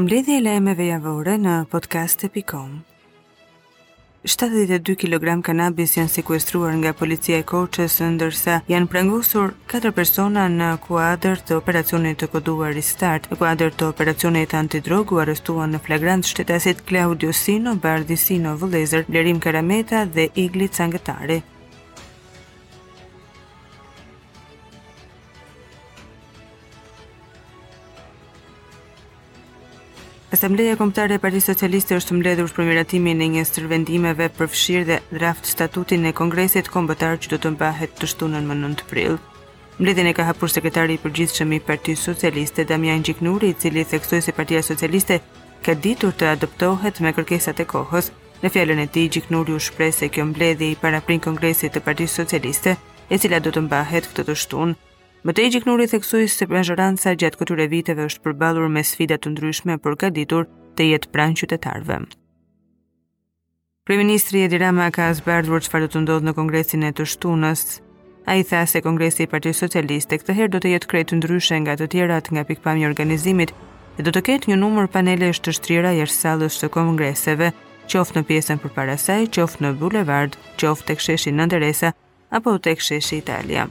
[0.00, 2.70] përmledhje e lajmeve javore në podcast.com.
[4.24, 10.70] 72 kg kanabis janë sekuestruar nga policia e Korçës, ndërsa janë prangosur 4 persona në
[10.86, 13.28] kuadër të operacionit të koduar Restart.
[13.32, 19.36] Në kuadër të operacionit antidrogu arrestuan në flagrant shtetasit Claudio Sino, Bardi Sino Vëllëzër, Lerim
[19.40, 21.42] Karameta dhe Igli Cangëtari.
[30.30, 34.98] Asambleja Kombëtare e Partisë Socialiste është mbledhur për miratimin e një stërvendimeve për fshirje dhe
[35.18, 39.16] draft statutin e Kongresit Kombëtar që do të mbahet të shtunën më 9 prill.
[39.80, 44.20] Mbledhjen e ka hapur sekretari i përgjithshëm i Partisë Socialiste Damian Gjiknuri, i cili theksoi
[44.22, 45.18] se Partia Socialiste
[45.66, 48.12] ka ditur të adoptohet me kërkesat e kohës.
[48.44, 52.22] Në fjalën e tij, Gjiknuri u shpreh se kjo mbledhje i paraprin Kongresit të Partisë
[52.22, 52.76] Socialiste,
[53.10, 54.78] e cila do të mbahet këtë të shtunë.
[55.24, 59.32] Më të i gjiknuri theksoj se prezhëranca gjatë këture viteve është përbalur me sfidat të
[59.34, 60.46] ndryshme për ka ditur
[60.80, 61.98] të jetë pranë qytetarve.
[63.90, 67.64] Kriministri Edi Rama ka zbardhur që farë të ndodhë në kongresin e të shtunës,
[68.32, 71.60] a i tha se kongresi i Parti Socialiste këtë herë do të jetë krejtë ndryshe
[71.66, 73.52] nga të tjerat nga pikpami organizimit
[73.98, 77.50] dhe do të ketë një numër panele është të shtrira jërë salës të kongreseve,
[77.92, 81.92] qoftë në pjesën për parasaj, qoftë në bulevard, qoftë të ksheshi në ndëresa,
[82.40, 83.68] apo të ksheshi Italia.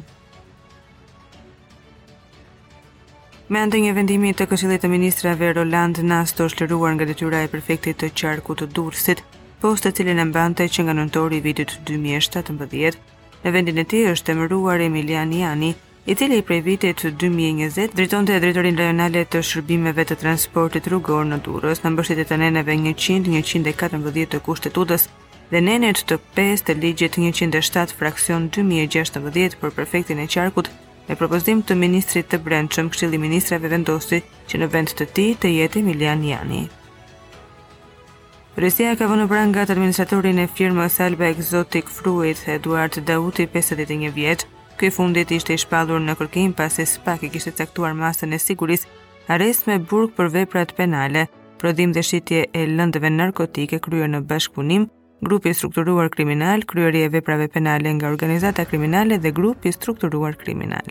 [3.50, 7.48] Me ndë një vendimi të Këshillit të Ministrave Roland Nasto është lëruar nga detyra e
[7.50, 9.24] prefektit të qarku të Durësit,
[9.64, 13.00] post të cilin e mbante që nga nëntori i vitit 2017,
[13.46, 15.72] në vendin e ti është të mëruar Emilian Jani,
[16.06, 21.26] i cili i prej vitit 2020 driton të dritorin rajonale të shërbimeve të transportit rrugor
[21.32, 25.08] në Durës, në e të neneve 100-114 të kushtetutës
[25.50, 30.70] dhe nenet të 5 të ligjit 107 fraksion 2016 për prefektin e qarkut,
[31.10, 35.32] Me propozim të ministrit të brendshëm, Këshilli i Ministrave vendosi që në vend të tij
[35.42, 36.60] të jetë Emilian Jani.
[38.62, 44.46] Rusia ka vënë pranë gat administratorin e firmës Alba Exotic Fruit, Eduard Dauti, 51 vjeç.
[44.78, 48.94] Ky fundit ishte i shpallur në kërkim pasi SPAK i kishte caktuar masën e sigurisë
[49.34, 51.26] arrest me burg për veprat penale,
[51.60, 54.86] prodhim dhe shitje e lëndëve narkotike kryer në bashkëpunim
[55.22, 60.36] grupi i strukturuar kriminal, kryerja e veprave penale nga organizata kriminale dhe grupi i strukturuar
[60.36, 60.88] kriminal.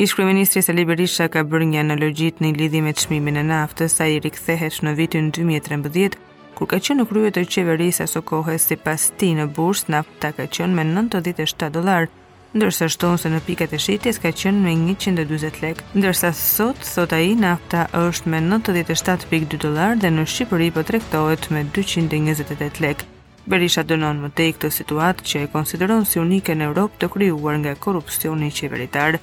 [0.00, 4.78] Ish-kryeministri Sali Berisha ka bërë një analogji në lidhje me çmimin e naftës, ai rikthehet
[4.86, 6.18] në vitin 2013
[6.56, 10.44] kur ka qenë në krye të qeverisë aso kohës sipas ti në bursë nafta ka
[10.56, 12.06] qenë me 97 dollar,
[12.50, 17.12] ndërsa shtohen se në pikat e shitjes ka qenë me 140 lek, ndërsa sot sot
[17.14, 23.04] ai nafta është me 97.2 dollar dhe në Shqipëri po tregtohet me 228 lek.
[23.46, 27.60] Berisha dënon më tej këtë situatë që e konsideron si unike në Europë të krijuar
[27.62, 29.20] nga korrupsioni qeveritar.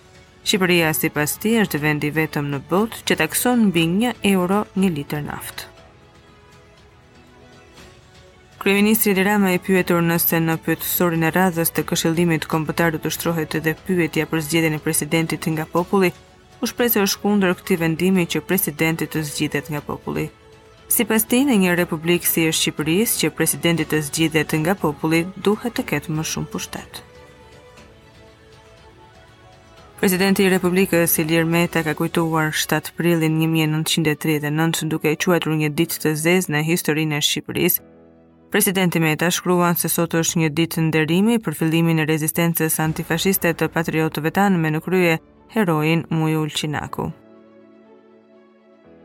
[0.47, 5.27] Shqipëria sipas tij është vendi vetëm në botë që takson mbi 1 euro 1 litër
[5.27, 5.73] naftë.
[8.59, 13.09] Kryeministri Ilir Rama i pyetur nëse në pyetësorin e radhës të këshillimit kombëtar do të
[13.13, 16.09] shtrohet edhe pyetja për zgjedhjen e presidentit nga populli,
[16.61, 20.25] u shpreh se është kundër këtij vendimi që presidenti të zgjidhet nga populli.
[20.89, 25.75] Sipas tij, në një republikë si është Shqipërisë, që presidenti të zgjidhet nga populli, duhet
[25.77, 27.01] të ketë më shumë pushtet.
[29.99, 36.01] Presidenti i Republikës Ilir Meta ka kujtuar 7 prillin 1939 duke e quajtur një ditë
[36.03, 37.85] të zezë në historinë e Shqipërisë,
[38.51, 43.67] Presidenti Meta shkruan se sot është një ditë nderimi për fillimin e rezistencës antifashiste të
[43.73, 45.17] patriotëve tanë me në krye
[45.51, 47.09] heroin Mujul Qinaku.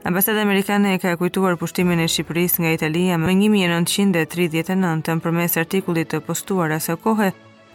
[0.07, 6.15] Ambasada Amerikane e ka kujtuar pushtimin e Shqipëris nga Italia më 1939 për mes artikullit
[6.15, 7.29] të postuar asë kohë,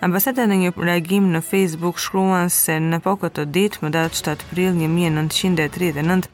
[0.07, 4.47] ambasada në një reagim në Facebook shkruan se në po këtë ditë më datë 7
[4.53, 6.27] pril 1939,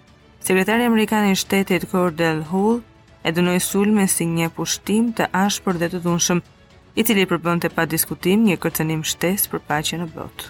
[0.45, 2.83] sekretari Amerikane i shtetit Cordell Hull,
[3.23, 6.41] e dënoj sulme si një pushtim të ashpër dhe të dhunshëm,
[6.99, 10.49] i cili përbën të pa diskutim një kërcenim shtes për paqen në botë.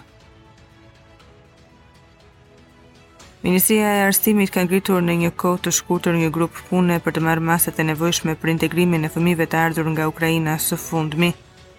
[3.44, 7.24] Ministria e Arsimit ka ngritur në një kohë të shkurtër një grup pune për të
[7.28, 11.34] marrë masat e nevojshme për integrimin e fëmijëve të ardhur nga Ukraina së fundmi.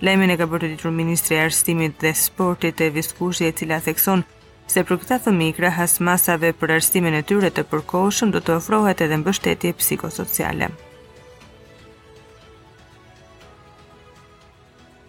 [0.05, 4.27] Lajmin e ka bërë ditur Ministri i Arsimit dhe Sportit e Viskuzhi e cila thekson
[4.69, 9.01] se për këta fëmijë krahas masave për arsimin e tyre të përkohshëm do të ofrohet
[9.07, 10.73] edhe mbështetje psikosociale.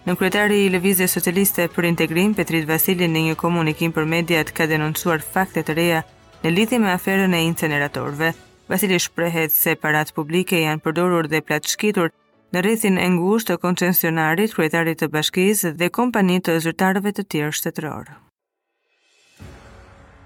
[0.06, 4.68] Në kryetari i Lëvizjes Socialiste për Integrim, Petrit Vasilin në një komunikim për mediat ka
[4.70, 6.02] denoncuar fakte të reja
[6.44, 8.28] në lidhje me aferën e inceneratorve.
[8.70, 12.12] Vasili shprehet se parat publike janë përdorur dhe plaçkitur
[12.54, 17.52] në rrethin e ngushtë të koncesionarit, kryetarit të bashkisë dhe kompanitë të zyrtarëve të tjerë
[17.58, 18.12] shtetëror.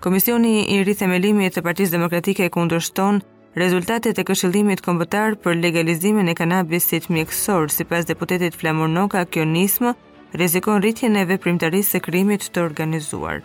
[0.05, 3.25] Komisioni i rrithemelimit të Partisë Demokratike kundërshton
[3.59, 9.91] Rezultatet e këshillimit kombëtar për legalizimin e kanabisit mjekësor, sipas deputetit Flamur Noka, kjo nismë
[10.37, 13.41] rrezikon rritjen e veprimtarisë së krimit të organizuar.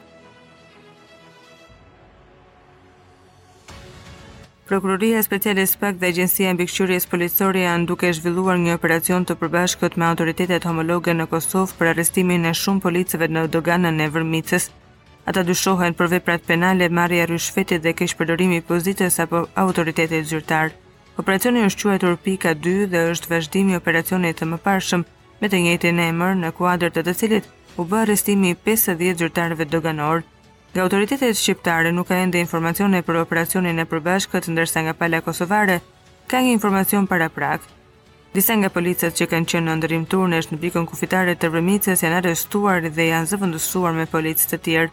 [4.70, 10.06] Prokuroria Speciale SPAK dhe Agjencia Mbikëqyrjes Policore janë duke zhvilluar një operacion të përbashkët me
[10.12, 14.70] autoritetet homologe në Kosovë për arrestimin e shumë policëve në doganën e Vërmicës,
[15.26, 20.70] Ata dyshohen për veprat penale, marrja e dhe keqpërdorimi përdorimi i pozitës apo autoritetit zyrtar.
[21.18, 25.04] Operacioni është quajtur pika 2 dhe është vazhdimi i operacionit të mëparshëm
[25.42, 27.46] me të njëjtin emër në kuadër të të cilit
[27.78, 30.22] u bë arrestimi i 50 zyrtarëve doganor.
[30.76, 35.80] Nga autoritetet shqiptare nuk ka ende informacione për operacionin e përbashkët ndërsa nga pala kosovare
[36.30, 37.62] ka një informacion para prak.
[38.34, 42.20] Disa nga policët që kanë qenë në ndërim turnesh në pikën kufitare të vërmicës janë
[42.22, 44.92] arrestuar dhe janë zëvëndësuar me policët të tjerë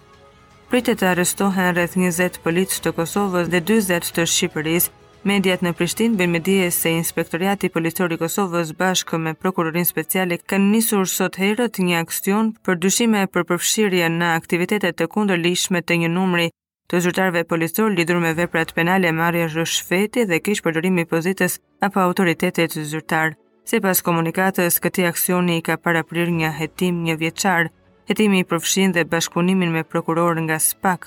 [0.72, 4.92] pritet të arrestohen rreth 20 policë të Kosovës dhe 40 të Shqipërisë.
[5.28, 10.38] Mediat në Prishtinë bën me dije se Inspektorati Policor i Kosovës bashkë me Prokurorinë Speciale
[10.48, 16.00] kanë nisur sot herët një aksion për dyshime për përfshirje në aktivitetet të kundërligjshme të
[16.06, 16.48] një numri
[16.88, 22.00] të zyrtarëve policor lidhur me veprat penale marrë rrëshfëti dhe kish përdorim i pozitës apo
[22.06, 23.36] autoritetit të zyrtar.
[23.68, 27.68] Sipas komunikatës, këtë aksioni i ka paraprirë një hetim një vjeçar.
[28.10, 31.06] Hetimi i përfshin dhe bashkëpunimin me prokuror nga SPAK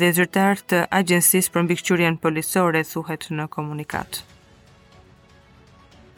[0.00, 4.18] dhe zyrtar të Agjencisë për Mbikëqyrjen Policore thuhet në komunikat.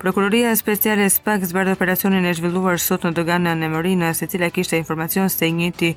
[0.00, 4.28] Prokuroria e speciale e SPAK zbardh operacionin e zhvilluar sot në doganën e Morina, e
[4.32, 5.90] cila kishte informacion se njëti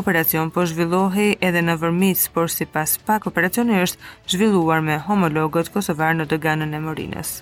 [0.00, 6.14] operacion po zhvillohej edhe në Vërmic, por sipas SPAK operacioni është zhvilluar me homologët kosovar
[6.14, 7.34] në doganën e Morinës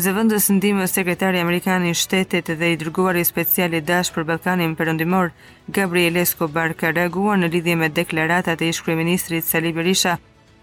[0.00, 5.28] zëvendës ndihmës sekretari amerikan i shtetit dhe i dërguari special i dash për Ballkanin Perëndimor
[5.78, 10.16] Gabriel Escobar ka reaguar në lidhje me deklaratat e ish-kryeministrit Sali Berisha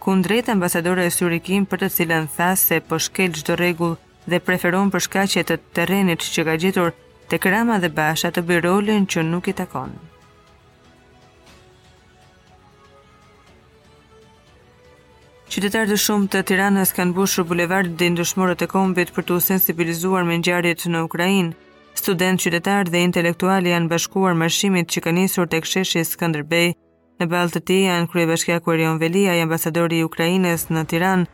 [0.07, 3.95] kundrejt ambasadore Syrikim për të cilën tha se po shkel çdo rregull
[4.25, 6.93] dhe preferon për shkaqe të terrenit që ka gjetur
[7.31, 9.91] tek Rama dhe Basha të bëj rolin që nuk i takon.
[15.57, 20.25] Qytetarë të shumë të Tiranës kanë bushur bulevardin dhe ndëshmorët e kombit për të sensibilizuar
[20.27, 21.56] me ngjarjet në Ukrainë.
[22.01, 26.69] Student qytetarë dhe intelektuali janë bashkuar marshimit që kanë njësur të sheshi Skënderbej.
[27.19, 31.27] Në ballë të tij janë krye bashkja Kuerion Velia, i ambasadori Ukrajinës në Tiranë,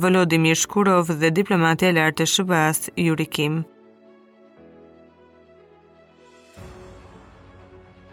[0.00, 3.60] Volodimir Shkurov dhe diplomatja lartë të shëbas, Jurikim.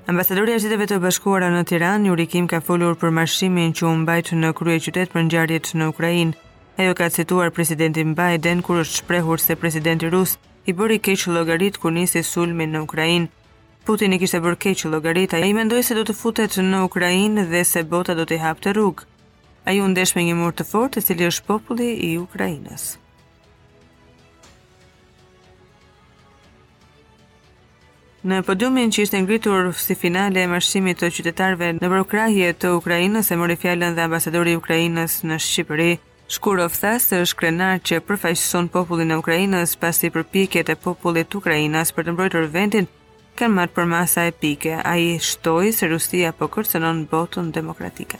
[0.07, 3.89] Ambasadori i Shteteve të Bashkuara në Tiranë, Yuri Kim, ka folur për marshimin që u
[4.05, 6.37] mbajt në kryeqytet për ngjarjet në Ukrainë.
[6.79, 11.75] Ajo ka cituar presidentin Biden kur është shprehur se presidenti rus i bëri keq llogarit
[11.83, 13.27] kur nisi sulmi në Ukrainë.
[13.83, 17.65] Putin i kishte bërë keq llogarit, ai mendoi se do të futet në Ukrainë dhe
[17.73, 19.03] se bota do të hapte rrugë.
[19.67, 22.93] Ai u ndesh me një mur të fortë i cili është populli i Ukrainës.
[28.27, 33.29] Në podiumin që ishte ngritur si finale e marshimit të qytetarëve në Brokrahje të Ukrainës,
[33.31, 35.87] e mori fjalën dhe ambasadori i Ukrainës në Shqipëri,
[36.35, 41.95] Shkurov tha se është krenar që përfaqëson popullin e Ukrainës pasi përpjekjet e popullit Ukrainas
[41.95, 42.91] për të mbrojtur vendin
[43.39, 44.75] kanë marrë përmasa epike.
[44.91, 48.19] Ai shtoi se Rusia po kërcënon botën demokratike.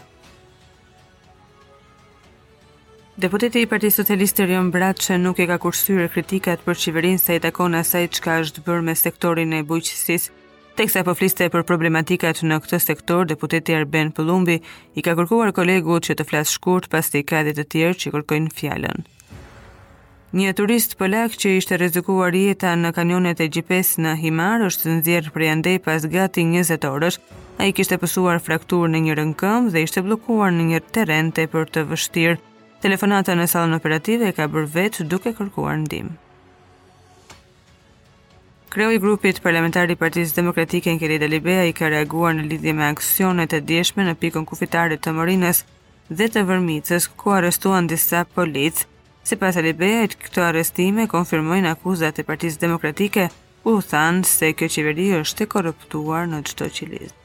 [3.18, 7.40] Deputeti i Partisë Socialiste Rion që nuk e ka kursyer kritikat për qeverinë sa i
[7.42, 10.30] takon asaj çka është bërë me sektorin e bujqësisë.
[10.78, 14.60] Teksa po fliste për problematikat në këtë sektor, deputeti Arben Pëllumbi
[14.94, 18.12] i ka kërkuar kolegut që të flasë shkurt pas të i kadit të tjerë që
[18.14, 19.00] kërkojnë fjallën.
[20.38, 24.96] Një turist pëllak që ishte rezikuar jeta në kanionet e gjipes në Himar është të
[25.00, 27.18] nëzjerë për jandej pas gati 20 orësh,
[27.58, 31.72] a i kishte pësuar fraktur në një rënkëm dhe ishte blokuar në një terente për
[31.74, 32.38] të vështirë
[32.82, 36.12] Telefonata në salën operative e ka bërë vetë duke kërkuar ndim.
[38.70, 42.76] Kreu i grupit parlamentari i Partisë Demokratike në Kerida Libea i ka reaguar në lidhje
[42.78, 45.64] me aksionet e djeshme në pikën kufitarit të mërinës
[46.20, 48.86] dhe të vërmicës ku arestuan disa policë.
[49.26, 53.30] Si pas e Libea, këto arestime konfirmojnë akuzat e Partisë Demokratike
[53.68, 57.24] u thanë se kjo qeveri është e korruptuar në qëto qilisë.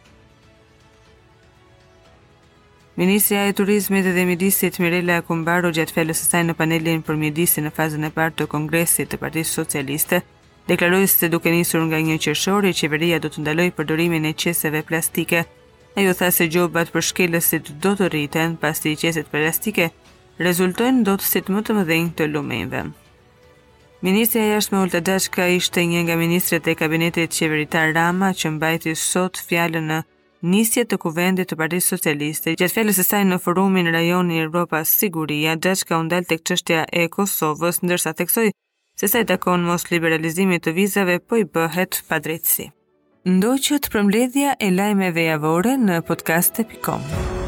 [2.97, 7.65] Ministrja e Turizmit dhe Mjedisit Mirela Kumbaro gjatë fjalës së saj në panelin për mjedisin
[7.65, 10.19] në fazën e parë të Kongresit të Partisë Socialiste
[10.69, 15.45] deklaroi se duke nisur nga 1 qershori qeveria do të ndalojë përdorimin e qeseve plastike.
[15.97, 19.89] Ajo tha se gjobat për shkelësit do të rriten pasi qeset plastike
[20.47, 22.85] rezultojnë do të më të mëdhenj të lumenjve.
[24.05, 28.95] Ministrja jashtë me Ulta Dashka ishte një nga ministret e kabinetit qeveritar Rama që mbajti
[29.09, 30.03] sot fjallën në
[30.43, 34.83] nisje të kuvendit të Partisë Socialiste, gjatë fjalës së saj në forumin rajon i Evropa
[34.85, 38.51] Siguria, Gjashka u ndal tek çështja e Kosovës, ndërsa theksoi
[38.99, 42.71] se sa i takon mos liberalizimit të vizave, po i bëhet pa drejtësi.
[43.25, 47.42] Ndoqët përmledhja e lajmeve javore në podcast.com.